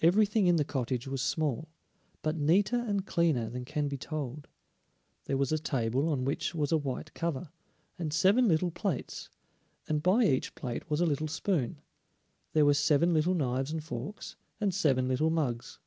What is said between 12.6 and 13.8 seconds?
were seven little knives